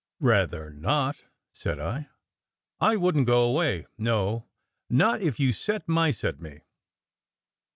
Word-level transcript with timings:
"Rather 0.19 0.71
not!" 0.71 1.15
said 1.53 1.79
I. 1.79 2.07
"I 2.79 2.95
wouldn 2.95 3.21
t 3.21 3.25
go 3.27 3.43
away 3.43 3.85
no, 3.99 4.47
not 4.89 5.21
if 5.21 5.39
you 5.39 5.53
set 5.53 5.87
mice 5.87 6.23
at 6.23 6.41
me! 6.41 6.61